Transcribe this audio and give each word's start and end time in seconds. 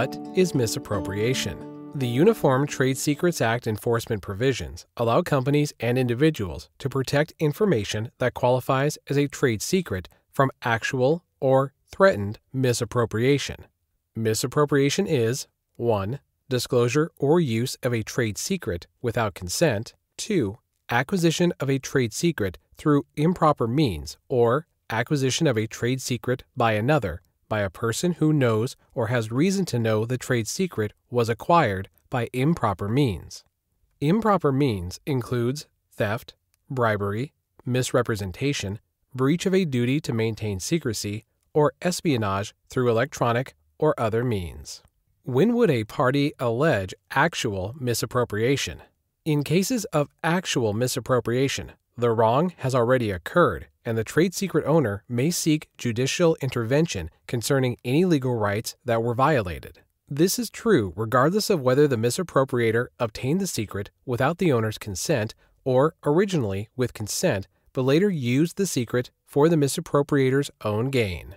What 0.00 0.18
is 0.34 0.54
misappropriation? 0.54 1.92
The 1.94 2.08
Uniform 2.08 2.66
Trade 2.66 2.96
Secrets 2.96 3.42
Act 3.42 3.66
enforcement 3.66 4.22
provisions 4.22 4.86
allow 4.96 5.20
companies 5.20 5.74
and 5.78 5.98
individuals 5.98 6.70
to 6.78 6.88
protect 6.88 7.34
information 7.38 8.10
that 8.16 8.32
qualifies 8.32 8.96
as 9.10 9.18
a 9.18 9.28
trade 9.28 9.60
secret 9.60 10.08
from 10.32 10.52
actual 10.62 11.26
or 11.38 11.74
threatened 11.86 12.38
misappropriation. 12.50 13.66
Misappropriation 14.16 15.06
is 15.06 15.48
1. 15.76 16.18
Disclosure 16.48 17.10
or 17.18 17.38
use 17.38 17.76
of 17.82 17.92
a 17.92 18.02
trade 18.02 18.38
secret 18.38 18.86
without 19.02 19.34
consent, 19.34 19.92
2. 20.16 20.56
Acquisition 20.88 21.52
of 21.60 21.68
a 21.68 21.78
trade 21.78 22.14
secret 22.14 22.56
through 22.74 23.04
improper 23.16 23.66
means, 23.66 24.16
or 24.30 24.66
acquisition 24.88 25.46
of 25.46 25.58
a 25.58 25.66
trade 25.66 26.00
secret 26.00 26.44
by 26.56 26.72
another 26.72 27.20
by 27.50 27.60
a 27.60 27.68
person 27.68 28.12
who 28.12 28.32
knows 28.32 28.76
or 28.94 29.08
has 29.08 29.30
reason 29.30 29.66
to 29.66 29.78
know 29.78 30.06
the 30.06 30.16
trade 30.16 30.48
secret 30.48 30.94
was 31.10 31.28
acquired 31.28 31.90
by 32.08 32.28
improper 32.32 32.88
means. 32.88 33.44
Improper 34.00 34.52
means 34.52 34.98
includes 35.04 35.66
theft, 35.92 36.34
bribery, 36.70 37.34
misrepresentation, 37.66 38.78
breach 39.14 39.44
of 39.44 39.54
a 39.54 39.66
duty 39.66 40.00
to 40.00 40.14
maintain 40.14 40.58
secrecy, 40.60 41.26
or 41.52 41.72
espionage 41.82 42.54
through 42.68 42.88
electronic 42.88 43.54
or 43.78 43.98
other 43.98 44.24
means. 44.24 44.82
When 45.24 45.54
would 45.54 45.70
a 45.70 45.84
party 45.84 46.32
allege 46.38 46.94
actual 47.10 47.74
misappropriation? 47.78 48.82
In 49.24 49.44
cases 49.44 49.84
of 49.86 50.08
actual 50.24 50.72
misappropriation, 50.72 51.72
the 51.96 52.10
wrong 52.10 52.52
has 52.58 52.74
already 52.74 53.10
occurred, 53.10 53.66
and 53.84 53.96
the 53.96 54.04
trade 54.04 54.34
secret 54.34 54.64
owner 54.66 55.04
may 55.08 55.30
seek 55.30 55.68
judicial 55.76 56.36
intervention 56.40 57.10
concerning 57.26 57.76
any 57.84 58.04
legal 58.04 58.34
rights 58.34 58.76
that 58.84 59.02
were 59.02 59.14
violated. 59.14 59.80
This 60.08 60.38
is 60.38 60.50
true 60.50 60.92
regardless 60.96 61.50
of 61.50 61.60
whether 61.60 61.86
the 61.86 61.96
misappropriator 61.96 62.88
obtained 62.98 63.40
the 63.40 63.46
secret 63.46 63.90
without 64.04 64.38
the 64.38 64.52
owner's 64.52 64.78
consent 64.78 65.34
or 65.64 65.94
originally 66.04 66.68
with 66.76 66.94
consent 66.94 67.46
but 67.72 67.82
later 67.82 68.10
used 68.10 68.56
the 68.56 68.66
secret 68.66 69.10
for 69.24 69.48
the 69.48 69.56
misappropriator's 69.56 70.50
own 70.64 70.90
gain. 70.90 71.36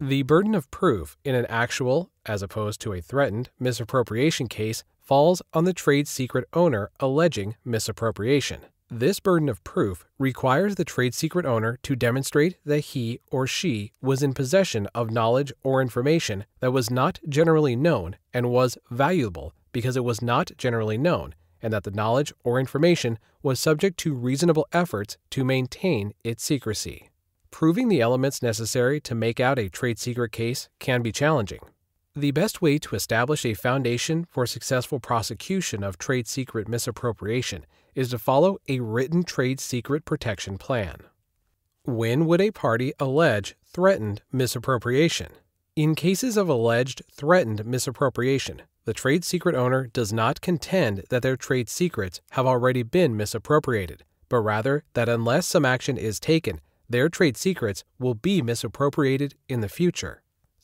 The 0.00 0.22
burden 0.22 0.54
of 0.54 0.70
proof 0.70 1.16
in 1.24 1.34
an 1.34 1.46
actual, 1.46 2.10
as 2.26 2.42
opposed 2.42 2.80
to 2.82 2.92
a 2.92 3.00
threatened, 3.00 3.50
misappropriation 3.58 4.48
case 4.48 4.84
falls 5.00 5.42
on 5.52 5.64
the 5.64 5.72
trade 5.72 6.08
secret 6.08 6.48
owner 6.52 6.90
alleging 7.00 7.56
misappropriation. 7.64 8.60
This 8.94 9.20
burden 9.20 9.48
of 9.48 9.64
proof 9.64 10.04
requires 10.18 10.74
the 10.74 10.84
trade 10.84 11.14
secret 11.14 11.46
owner 11.46 11.78
to 11.82 11.96
demonstrate 11.96 12.58
that 12.66 12.80
he 12.80 13.20
or 13.30 13.46
she 13.46 13.92
was 14.02 14.22
in 14.22 14.34
possession 14.34 14.86
of 14.94 15.10
knowledge 15.10 15.50
or 15.62 15.80
information 15.80 16.44
that 16.60 16.72
was 16.72 16.90
not 16.90 17.18
generally 17.26 17.74
known 17.74 18.16
and 18.34 18.50
was 18.50 18.76
valuable 18.90 19.54
because 19.72 19.96
it 19.96 20.04
was 20.04 20.20
not 20.20 20.50
generally 20.58 20.98
known, 20.98 21.34
and 21.62 21.72
that 21.72 21.84
the 21.84 21.90
knowledge 21.90 22.34
or 22.44 22.60
information 22.60 23.18
was 23.42 23.58
subject 23.58 23.96
to 24.00 24.12
reasonable 24.12 24.68
efforts 24.74 25.16
to 25.30 25.42
maintain 25.42 26.12
its 26.22 26.44
secrecy. 26.44 27.08
Proving 27.50 27.88
the 27.88 28.02
elements 28.02 28.42
necessary 28.42 29.00
to 29.00 29.14
make 29.14 29.40
out 29.40 29.58
a 29.58 29.70
trade 29.70 29.98
secret 29.98 30.32
case 30.32 30.68
can 30.80 31.00
be 31.00 31.12
challenging. 31.12 31.60
The 32.14 32.30
best 32.30 32.60
way 32.60 32.76
to 32.76 32.94
establish 32.94 33.46
a 33.46 33.54
foundation 33.54 34.26
for 34.30 34.44
successful 34.44 35.00
prosecution 35.00 35.82
of 35.82 35.96
trade 35.96 36.28
secret 36.28 36.68
misappropriation 36.68 37.64
is 37.94 38.10
to 38.10 38.18
follow 38.18 38.58
a 38.68 38.80
written 38.80 39.22
trade 39.22 39.58
secret 39.58 40.04
protection 40.04 40.58
plan. 40.58 40.96
When 41.84 42.26
would 42.26 42.42
a 42.42 42.50
party 42.50 42.92
allege 43.00 43.56
threatened 43.64 44.20
misappropriation? 44.30 45.28
In 45.74 45.94
cases 45.94 46.36
of 46.36 46.50
alleged 46.50 47.00
threatened 47.10 47.64
misappropriation, 47.64 48.60
the 48.84 48.92
trade 48.92 49.24
secret 49.24 49.54
owner 49.54 49.86
does 49.86 50.12
not 50.12 50.42
contend 50.42 51.04
that 51.08 51.22
their 51.22 51.38
trade 51.38 51.70
secrets 51.70 52.20
have 52.32 52.46
already 52.46 52.82
been 52.82 53.16
misappropriated, 53.16 54.04
but 54.28 54.40
rather 54.40 54.84
that 54.92 55.08
unless 55.08 55.46
some 55.46 55.64
action 55.64 55.96
is 55.96 56.20
taken, 56.20 56.60
their 56.90 57.08
trade 57.08 57.38
secrets 57.38 57.84
will 57.98 58.14
be 58.14 58.42
misappropriated 58.42 59.34
in 59.48 59.62
the 59.62 59.68
future. 59.68 60.21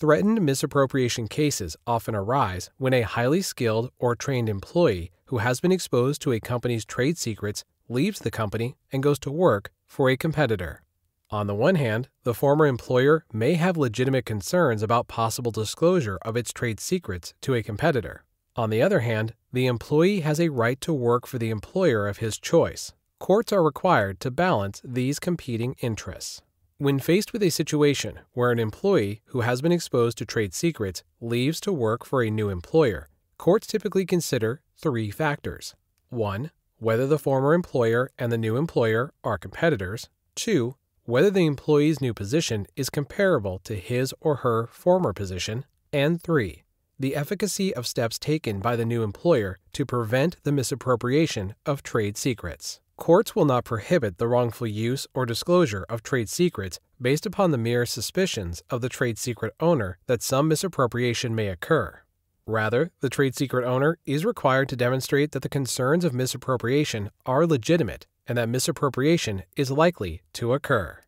Threatened 0.00 0.40
misappropriation 0.40 1.28
cases 1.28 1.76
often 1.86 2.14
arise 2.14 2.70
when 2.78 2.94
a 2.94 3.02
highly 3.02 3.42
skilled 3.42 3.90
or 3.98 4.16
trained 4.16 4.48
employee 4.48 5.10
who 5.26 5.38
has 5.38 5.60
been 5.60 5.72
exposed 5.72 6.22
to 6.22 6.32
a 6.32 6.40
company's 6.40 6.86
trade 6.86 7.18
secrets 7.18 7.64
leaves 7.86 8.18
the 8.18 8.30
company 8.30 8.78
and 8.90 9.02
goes 9.02 9.18
to 9.18 9.30
work 9.30 9.70
for 9.86 10.08
a 10.08 10.16
competitor. 10.16 10.82
On 11.28 11.46
the 11.46 11.54
one 11.54 11.74
hand, 11.74 12.08
the 12.22 12.32
former 12.32 12.64
employer 12.64 13.26
may 13.30 13.56
have 13.56 13.76
legitimate 13.76 14.24
concerns 14.24 14.82
about 14.82 15.06
possible 15.06 15.50
disclosure 15.50 16.18
of 16.22 16.34
its 16.34 16.50
trade 16.50 16.80
secrets 16.80 17.34
to 17.42 17.52
a 17.52 17.62
competitor. 17.62 18.24
On 18.56 18.70
the 18.70 18.80
other 18.80 19.00
hand, 19.00 19.34
the 19.52 19.66
employee 19.66 20.20
has 20.20 20.40
a 20.40 20.48
right 20.48 20.80
to 20.80 20.94
work 20.94 21.26
for 21.26 21.36
the 21.36 21.50
employer 21.50 22.08
of 22.08 22.18
his 22.24 22.38
choice. 22.38 22.94
Courts 23.18 23.52
are 23.52 23.62
required 23.62 24.18
to 24.20 24.30
balance 24.30 24.80
these 24.82 25.18
competing 25.18 25.76
interests. 25.82 26.40
When 26.80 26.98
faced 26.98 27.34
with 27.34 27.42
a 27.42 27.50
situation 27.50 28.20
where 28.32 28.50
an 28.50 28.58
employee 28.58 29.20
who 29.26 29.42
has 29.42 29.60
been 29.60 29.70
exposed 29.70 30.16
to 30.16 30.24
trade 30.24 30.54
secrets 30.54 31.02
leaves 31.20 31.60
to 31.60 31.74
work 31.74 32.06
for 32.06 32.22
a 32.22 32.30
new 32.30 32.48
employer, 32.48 33.06
courts 33.36 33.66
typically 33.66 34.06
consider 34.06 34.62
three 34.78 35.10
factors 35.10 35.74
1. 36.08 36.50
Whether 36.78 37.06
the 37.06 37.18
former 37.18 37.52
employer 37.52 38.10
and 38.18 38.32
the 38.32 38.38
new 38.38 38.56
employer 38.56 39.12
are 39.22 39.36
competitors, 39.36 40.08
2. 40.36 40.74
Whether 41.04 41.30
the 41.30 41.44
employee's 41.44 42.00
new 42.00 42.14
position 42.14 42.66
is 42.76 42.88
comparable 42.88 43.58
to 43.64 43.74
his 43.74 44.14
or 44.22 44.36
her 44.36 44.66
former 44.68 45.12
position, 45.12 45.66
and 45.92 46.22
3. 46.22 46.62
The 46.98 47.14
efficacy 47.14 47.74
of 47.74 47.86
steps 47.86 48.18
taken 48.18 48.58
by 48.60 48.76
the 48.76 48.86
new 48.86 49.02
employer 49.02 49.58
to 49.74 49.84
prevent 49.84 50.42
the 50.44 50.52
misappropriation 50.52 51.54
of 51.66 51.82
trade 51.82 52.16
secrets. 52.16 52.80
Courts 53.00 53.34
will 53.34 53.46
not 53.46 53.64
prohibit 53.64 54.18
the 54.18 54.28
wrongful 54.28 54.66
use 54.66 55.06
or 55.14 55.24
disclosure 55.24 55.86
of 55.88 56.02
trade 56.02 56.28
secrets 56.28 56.78
based 57.00 57.24
upon 57.24 57.50
the 57.50 57.56
mere 57.56 57.86
suspicions 57.86 58.62
of 58.68 58.82
the 58.82 58.90
trade 58.90 59.18
secret 59.18 59.54
owner 59.58 59.96
that 60.06 60.22
some 60.22 60.46
misappropriation 60.46 61.34
may 61.34 61.48
occur. 61.48 62.02
Rather, 62.44 62.90
the 63.00 63.08
trade 63.08 63.34
secret 63.34 63.64
owner 63.64 63.96
is 64.04 64.26
required 64.26 64.68
to 64.68 64.76
demonstrate 64.76 65.32
that 65.32 65.40
the 65.40 65.48
concerns 65.48 66.04
of 66.04 66.12
misappropriation 66.12 67.10
are 67.24 67.46
legitimate 67.46 68.06
and 68.26 68.36
that 68.36 68.50
misappropriation 68.50 69.44
is 69.56 69.70
likely 69.70 70.20
to 70.34 70.52
occur. 70.52 70.98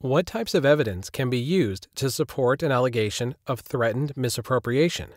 What 0.00 0.26
types 0.26 0.56
of 0.56 0.66
evidence 0.66 1.08
can 1.08 1.30
be 1.30 1.38
used 1.38 1.86
to 1.94 2.10
support 2.10 2.64
an 2.64 2.72
allegation 2.72 3.36
of 3.46 3.60
threatened 3.60 4.12
misappropriation? 4.16 5.10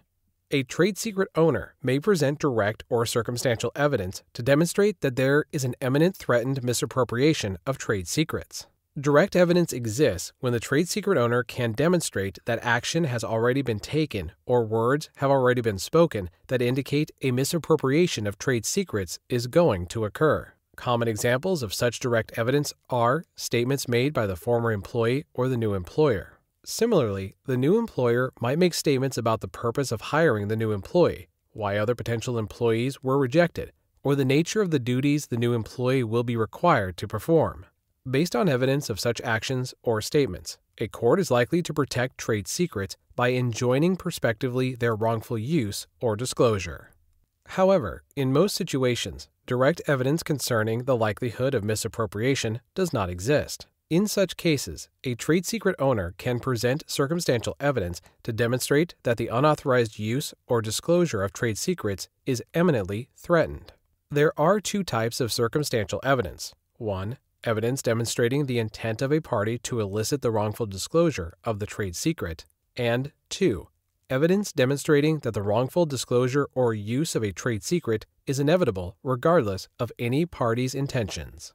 A 0.54 0.64
trade 0.64 0.98
secret 0.98 1.30
owner 1.34 1.76
may 1.82 1.98
present 1.98 2.38
direct 2.38 2.84
or 2.90 3.06
circumstantial 3.06 3.72
evidence 3.74 4.22
to 4.34 4.44
demonstrate 4.44 5.00
that 5.00 5.16
there 5.16 5.46
is 5.54 5.64
an 5.64 5.76
imminent 5.80 6.18
threatened 6.18 6.62
misappropriation 6.62 7.58
of 7.66 7.78
trade 7.78 8.06
secrets. 8.06 8.68
Direct 9.00 9.38
evidence 9.38 9.72
exists 9.72 10.34
when 10.42 10.52
the 10.52 10.60
trade 10.60 10.90
secret 10.90 11.18
owner 11.18 11.42
can 11.44 11.72
demonstrate 11.72 12.38
that 12.44 12.60
action 12.64 13.06
has 13.06 13.24
already 13.24 13.62
been 13.62 13.80
taken 13.80 14.34
or 14.46 14.66
words 14.66 15.10
have 15.18 15.32
already 15.32 15.62
been 15.62 15.80
spoken 15.80 16.30
that 16.48 16.62
indicate 16.62 17.12
a 17.22 17.32
misappropriation 17.32 18.28
of 18.28 18.38
trade 18.38 18.66
secrets 18.66 19.20
is 19.30 19.48
going 19.48 19.86
to 19.86 20.04
occur. 20.04 20.52
Common 20.76 21.08
examples 21.08 21.64
of 21.64 21.74
such 21.74 22.02
direct 22.02 22.38
evidence 22.38 22.74
are 22.90 23.24
statements 23.38 23.88
made 23.88 24.12
by 24.12 24.28
the 24.28 24.36
former 24.36 24.74
employee 24.74 25.24
or 25.34 25.48
the 25.48 25.56
new 25.56 25.74
employer. 25.74 26.41
Similarly, 26.64 27.36
the 27.46 27.58
new 27.58 27.80
employer 27.80 28.32
might 28.40 28.60
make 28.60 28.74
statements 28.74 29.18
about 29.18 29.42
the 29.42 29.48
purpose 29.48 29.92
of 29.92 30.02
hiring 30.02 30.48
the 30.48 30.56
new 30.56 30.72
employee, 30.72 31.28
why 31.54 31.78
other 31.78 31.96
potential 31.96 32.38
employees 32.38 33.02
were 33.04 33.18
rejected, 33.18 33.72
or 34.04 34.16
the 34.16 34.26
nature 34.26 34.62
of 34.62 34.70
the 34.70 34.80
duties 34.80 35.28
the 35.28 35.38
new 35.38 35.54
employee 35.54 36.04
will 36.04 36.24
be 36.24 36.38
required 36.38 36.98
to 36.98 37.08
perform. 37.08 37.66
Based 38.10 38.36
on 38.36 38.48
evidence 38.48 38.90
of 38.90 39.00
such 39.00 39.22
actions 39.22 39.74
or 39.84 40.02
statements, 40.02 40.58
a 40.78 40.88
court 40.88 41.20
is 41.20 41.32
likely 41.32 41.62
to 41.62 41.74
protect 41.74 42.18
trade 42.18 42.48
secrets 42.48 42.96
by 43.16 43.32
enjoining 43.32 43.96
prospectively 43.96 44.76
their 44.76 44.96
wrongful 44.96 45.38
use 45.38 45.88
or 46.00 46.16
disclosure. 46.16 46.92
However, 47.48 48.04
in 48.16 48.32
most 48.32 48.56
situations, 48.56 49.30
direct 49.46 49.82
evidence 49.88 50.24
concerning 50.24 50.84
the 50.84 50.96
likelihood 50.96 51.54
of 51.54 51.64
misappropriation 51.64 52.62
does 52.74 52.94
not 52.94 53.10
exist. 53.10 53.68
In 53.92 54.08
such 54.08 54.38
cases, 54.38 54.88
a 55.04 55.16
trade 55.16 55.46
secret 55.46 55.76
owner 55.78 56.16
can 56.18 56.40
present 56.40 56.86
circumstantial 56.88 57.58
evidence 57.60 58.02
to 58.24 58.32
demonstrate 58.32 58.96
that 59.04 59.18
the 59.18 59.28
unauthorized 59.28 60.00
use 60.00 60.34
or 60.48 60.62
disclosure 60.62 61.22
of 61.22 61.34
trade 61.34 61.58
secrets 61.58 62.08
is 62.26 62.42
eminently 62.54 63.10
threatened. 63.18 63.74
There 64.10 64.32
are 64.40 64.62
two 64.62 64.86
types 64.86 65.20
of 65.20 65.34
circumstantial 65.34 66.00
evidence 66.06 66.56
1. 66.78 67.18
Evidence 67.44 67.82
demonstrating 67.82 68.46
the 68.46 68.60
intent 68.60 69.02
of 69.02 69.12
a 69.12 69.20
party 69.20 69.58
to 69.58 69.82
elicit 69.82 70.22
the 70.22 70.32
wrongful 70.32 70.68
disclosure 70.68 71.34
of 71.44 71.60
the 71.60 71.66
trade 71.66 71.98
secret, 71.98 72.46
and 72.78 73.12
2. 73.28 73.68
Evidence 74.10 74.54
demonstrating 74.54 75.20
that 75.20 75.34
the 75.34 75.42
wrongful 75.42 75.86
disclosure 75.86 76.48
or 76.56 76.74
use 76.74 77.14
of 77.14 77.24
a 77.24 77.34
trade 77.34 77.62
secret 77.62 78.06
is 78.26 78.40
inevitable 78.40 78.96
regardless 79.04 79.68
of 79.82 79.92
any 80.00 80.26
party's 80.26 80.74
intentions. 80.74 81.52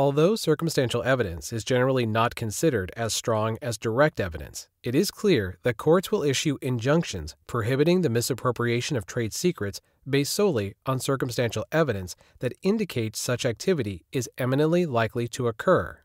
Although 0.00 0.36
circumstantial 0.36 1.02
evidence 1.02 1.52
is 1.52 1.62
generally 1.62 2.06
not 2.06 2.34
considered 2.34 2.90
as 2.96 3.12
strong 3.12 3.58
as 3.60 3.76
direct 3.76 4.18
evidence, 4.18 4.66
it 4.82 4.94
is 4.94 5.10
clear 5.10 5.58
that 5.62 5.76
courts 5.76 6.10
will 6.10 6.22
issue 6.22 6.56
injunctions 6.62 7.36
prohibiting 7.46 8.00
the 8.00 8.08
misappropriation 8.08 8.96
of 8.96 9.04
trade 9.04 9.34
secrets 9.34 9.82
based 10.08 10.32
solely 10.32 10.74
on 10.86 11.00
circumstantial 11.00 11.66
evidence 11.70 12.16
that 12.38 12.54
indicates 12.62 13.20
such 13.20 13.44
activity 13.44 14.06
is 14.10 14.26
eminently 14.38 14.86
likely 14.86 15.28
to 15.28 15.48
occur. 15.48 15.98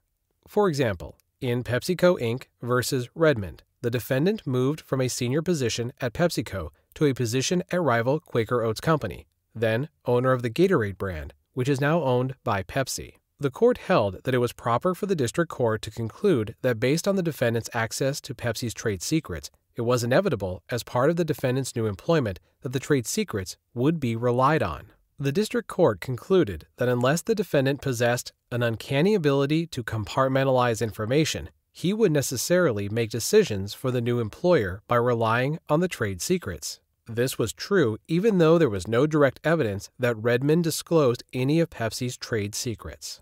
For 0.46 0.68
example, 0.68 1.18
in 1.40 1.64
PepsiCo 1.64 2.20
Inc. 2.20 2.48
versus 2.62 3.08
Redmond, 3.16 3.64
the 3.80 3.90
defendant 3.90 4.46
moved 4.46 4.82
from 4.82 5.00
a 5.00 5.08
senior 5.08 5.42
position 5.42 5.94
at 6.02 6.12
PepsiCo 6.12 6.72
to 6.96 7.06
a 7.06 7.14
position 7.14 7.64
at 7.72 7.82
rival 7.82 8.20
Quaker 8.20 8.62
Oats 8.62 8.82
Company, 8.82 9.26
then 9.56 9.88
owner 10.06 10.34
of 10.34 10.42
the 10.42 10.50
Gatorade 10.50 10.98
brand, 10.98 11.34
which 11.54 11.70
is 11.70 11.80
now 11.80 12.04
owned 12.04 12.36
by 12.44 12.62
Pepsi. 12.62 13.14
The 13.38 13.52
court 13.52 13.80
held 13.80 14.24
that 14.24 14.34
it 14.34 14.38
was 14.38 14.54
proper 14.54 14.96
for 14.96 15.08
the 15.08 15.16
district 15.16 15.52
court 15.52 15.82
to 15.82 15.92
conclude 15.92 16.56
that 16.62 16.80
based 16.80 17.06
on 17.06 17.18
the 17.18 17.22
defendant's 17.22 17.70
access 17.74 18.22
to 18.22 18.34
Pepsi's 18.34 18.74
trade 18.74 19.02
secrets, 19.02 19.52
it 19.76 19.82
was 19.82 20.06
inevitable, 20.06 20.64
as 20.70 20.84
part 20.84 21.10
of 21.10 21.18
the 21.18 21.26
defendant's 21.26 21.76
new 21.76 21.86
employment, 21.86 22.40
that 22.62 22.72
the 22.72 22.80
trade 22.80 23.06
secrets 23.06 23.58
would 23.74 24.00
be 24.00 24.16
relied 24.16 24.64
on. 24.64 24.86
The 25.20 25.34
district 25.34 25.68
court 25.68 26.00
concluded 26.00 26.68
that 26.78 26.88
unless 26.88 27.22
the 27.22 27.36
defendant 27.36 27.82
possessed 27.82 28.32
an 28.54 28.64
uncanny 28.64 29.14
ability 29.14 29.68
to 29.68 29.84
compartmentalize 29.84 30.82
information, 30.82 31.50
he 31.74 31.92
would 31.92 32.14
necessarily 32.14 32.88
make 32.88 33.10
decisions 33.10 33.74
for 33.74 33.92
the 33.92 34.02
new 34.02 34.22
employer 34.22 34.82
by 34.88 34.96
relying 34.96 35.60
on 35.68 35.82
the 35.82 35.90
trade 35.90 36.22
secrets. 36.22 36.80
This 37.06 37.38
was 37.38 37.52
true 37.52 37.98
even 38.08 38.38
though 38.38 38.58
there 38.58 38.70
was 38.70 38.88
no 38.88 39.06
direct 39.06 39.42
evidence 39.44 39.90
that 40.00 40.16
Redmond 40.16 40.64
disclosed 40.64 41.24
any 41.34 41.60
of 41.60 41.70
Pepsi's 41.70 42.16
trade 42.16 42.56
secrets. 42.56 43.22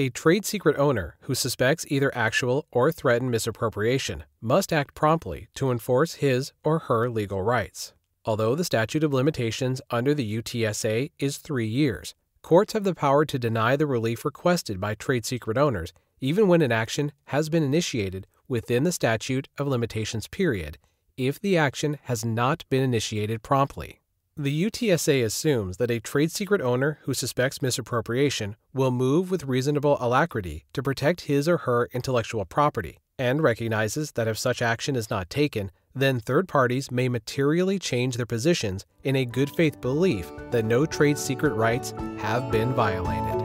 A 0.00 0.08
trade 0.08 0.46
secret 0.46 0.78
owner 0.78 1.18
who 1.24 1.34
suspects 1.34 1.84
either 1.88 2.10
actual 2.16 2.66
or 2.72 2.90
threatened 2.90 3.30
misappropriation 3.30 4.24
must 4.40 4.72
act 4.72 4.94
promptly 4.94 5.48
to 5.56 5.70
enforce 5.70 6.14
his 6.14 6.54
or 6.64 6.78
her 6.78 7.10
legal 7.10 7.42
rights. 7.42 7.92
Although 8.24 8.54
the 8.54 8.64
statute 8.64 9.04
of 9.04 9.12
limitations 9.12 9.82
under 9.90 10.14
the 10.14 10.40
UTSA 10.40 11.10
is 11.18 11.36
three 11.36 11.66
years, 11.66 12.14
courts 12.40 12.72
have 12.72 12.84
the 12.84 12.94
power 12.94 13.26
to 13.26 13.38
deny 13.38 13.76
the 13.76 13.86
relief 13.86 14.24
requested 14.24 14.80
by 14.80 14.94
trade 14.94 15.26
secret 15.26 15.58
owners 15.58 15.92
even 16.18 16.48
when 16.48 16.62
an 16.62 16.72
action 16.72 17.12
has 17.24 17.50
been 17.50 17.62
initiated 17.62 18.26
within 18.48 18.84
the 18.84 18.92
statute 18.92 19.48
of 19.58 19.68
limitations 19.68 20.26
period 20.28 20.78
if 21.18 21.38
the 21.38 21.58
action 21.58 21.98
has 22.04 22.24
not 22.24 22.64
been 22.70 22.82
initiated 22.82 23.42
promptly. 23.42 23.99
The 24.40 24.70
UTSA 24.70 25.22
assumes 25.22 25.76
that 25.76 25.90
a 25.90 26.00
trade 26.00 26.32
secret 26.32 26.62
owner 26.62 26.98
who 27.02 27.12
suspects 27.12 27.60
misappropriation 27.60 28.56
will 28.72 28.90
move 28.90 29.30
with 29.30 29.44
reasonable 29.44 29.98
alacrity 30.00 30.64
to 30.72 30.82
protect 30.82 31.22
his 31.22 31.46
or 31.46 31.58
her 31.58 31.90
intellectual 31.92 32.46
property 32.46 33.00
and 33.18 33.42
recognizes 33.42 34.12
that 34.12 34.28
if 34.28 34.38
such 34.38 34.62
action 34.62 34.96
is 34.96 35.10
not 35.10 35.28
taken, 35.28 35.70
then 35.94 36.20
third 36.20 36.48
parties 36.48 36.90
may 36.90 37.06
materially 37.06 37.78
change 37.78 38.16
their 38.16 38.24
positions 38.24 38.86
in 39.04 39.14
a 39.14 39.26
good 39.26 39.50
faith 39.50 39.78
belief 39.82 40.30
that 40.52 40.64
no 40.64 40.86
trade 40.86 41.18
secret 41.18 41.52
rights 41.52 41.92
have 42.16 42.50
been 42.50 42.72
violated. 42.72 43.39